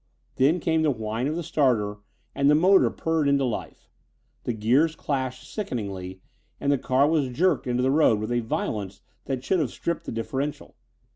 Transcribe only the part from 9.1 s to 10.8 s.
that should have stripped the differential.